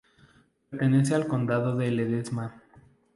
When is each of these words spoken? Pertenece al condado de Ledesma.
Pertenece 0.71 1.13
al 1.13 1.27
condado 1.27 1.75
de 1.75 1.91
Ledesma. 1.91 2.59